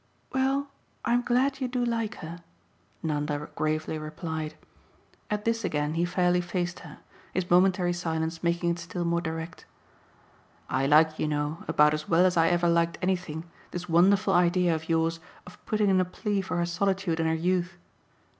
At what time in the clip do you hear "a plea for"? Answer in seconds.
16.01-16.57